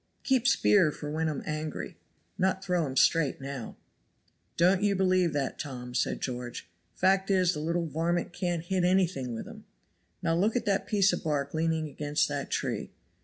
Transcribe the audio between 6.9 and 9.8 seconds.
"Fact is the little varmint can't hit anything with 'em.